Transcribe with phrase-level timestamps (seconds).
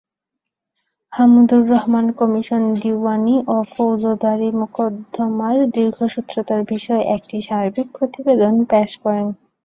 [1.13, 9.27] Hamoodur Rahman commission দীউয়ানি ও ফৌজদারি মোকদ্দমার দীর্ঘসূত্রতার বিষয়ে একটি সার্বিক প্রতিবেদন পেশ করেন।